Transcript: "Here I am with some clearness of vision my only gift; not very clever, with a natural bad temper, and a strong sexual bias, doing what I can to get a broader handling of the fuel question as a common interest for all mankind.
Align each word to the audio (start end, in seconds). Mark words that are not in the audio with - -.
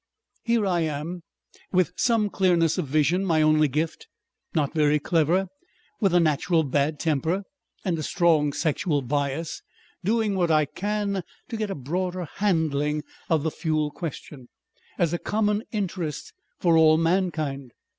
"Here 0.41 0.65
I 0.65 0.79
am 0.79 1.21
with 1.71 1.91
some 1.95 2.31
clearness 2.31 2.79
of 2.79 2.87
vision 2.87 3.23
my 3.23 3.43
only 3.43 3.67
gift; 3.67 4.07
not 4.55 4.73
very 4.73 4.97
clever, 4.97 5.45
with 5.99 6.11
a 6.15 6.19
natural 6.19 6.63
bad 6.63 6.99
temper, 6.99 7.43
and 7.85 7.99
a 7.99 8.01
strong 8.01 8.51
sexual 8.51 9.03
bias, 9.03 9.61
doing 10.03 10.33
what 10.33 10.49
I 10.49 10.65
can 10.65 11.21
to 11.49 11.55
get 11.55 11.69
a 11.69 11.75
broader 11.75 12.25
handling 12.37 13.03
of 13.29 13.43
the 13.43 13.51
fuel 13.51 13.91
question 13.91 14.47
as 14.97 15.13
a 15.13 15.19
common 15.19 15.61
interest 15.71 16.33
for 16.57 16.75
all 16.77 16.97
mankind. 16.97 17.69